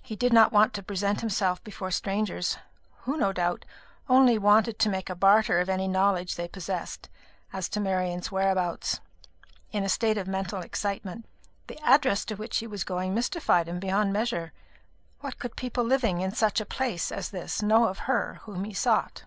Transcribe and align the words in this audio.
He 0.00 0.14
did 0.14 0.32
not 0.32 0.52
want 0.52 0.72
to 0.74 0.84
present 0.84 1.18
himself 1.18 1.60
before 1.64 1.90
strangers 1.90 2.58
who, 3.00 3.16
no 3.16 3.32
doubt, 3.32 3.64
only 4.08 4.38
wanted 4.38 4.78
to 4.78 4.88
make 4.88 5.10
a 5.10 5.16
barter 5.16 5.58
of 5.58 5.68
any 5.68 5.88
knowledge 5.88 6.36
they 6.36 6.46
possessed 6.46 7.08
as 7.52 7.68
to 7.70 7.80
Marian's 7.80 8.30
whereabouts 8.30 9.00
in 9.72 9.82
a 9.82 9.88
state 9.88 10.16
of 10.16 10.28
mental 10.28 10.60
excitement. 10.60 11.26
The 11.66 11.82
address 11.84 12.24
to 12.26 12.36
which 12.36 12.58
he 12.58 12.68
was 12.68 12.84
going 12.84 13.14
mystified 13.14 13.66
him 13.66 13.80
beyond 13.80 14.12
measure. 14.12 14.52
What 15.22 15.40
could 15.40 15.56
people 15.56 15.82
living 15.82 16.20
in 16.20 16.30
such 16.30 16.60
a 16.60 16.64
place 16.66 17.10
as 17.10 17.30
this 17.30 17.60
know 17.60 17.86
of 17.88 17.98
her 18.06 18.34
whom 18.44 18.62
he 18.62 18.74
sought? 18.74 19.24